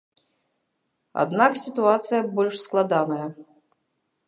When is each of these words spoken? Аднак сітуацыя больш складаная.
Аднак 1.25 1.51
сітуацыя 1.65 2.21
больш 2.41 2.55
складаная. 2.65 3.25